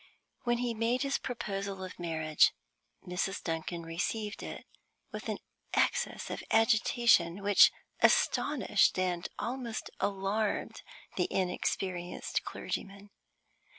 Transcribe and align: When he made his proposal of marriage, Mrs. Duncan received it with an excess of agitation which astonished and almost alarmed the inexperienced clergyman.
When 0.45 0.57
he 0.57 0.73
made 0.73 1.03
his 1.03 1.19
proposal 1.19 1.83
of 1.83 1.99
marriage, 1.99 2.53
Mrs. 3.07 3.43
Duncan 3.43 3.83
received 3.83 4.41
it 4.41 4.65
with 5.11 5.29
an 5.29 5.37
excess 5.75 6.31
of 6.31 6.43
agitation 6.49 7.43
which 7.43 7.71
astonished 8.01 8.97
and 8.97 9.29
almost 9.37 9.91
alarmed 9.99 10.81
the 11.17 11.31
inexperienced 11.31 12.43
clergyman. 12.43 13.11